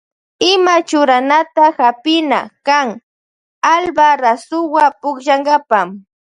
[0.51, 2.87] Ima churanata hapina kan
[3.73, 5.79] Alba rasuwa pukllankapa.